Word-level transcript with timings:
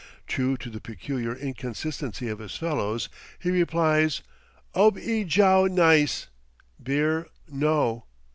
True 0.25 0.57
to 0.57 0.71
the 0.71 0.81
peculiar 0.81 1.35
inconsistency 1.35 2.27
of 2.27 2.39
his 2.39 2.55
fellows, 2.57 3.07
he 3.37 3.51
replies: 3.51 4.23
"Ob 4.73 4.97
i 4.97 5.21
jow 5.27 5.65
neis" 5.67 6.25
(beer, 6.81 7.27
no). 7.47 8.05